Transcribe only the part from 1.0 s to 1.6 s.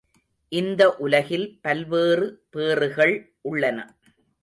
உலகில்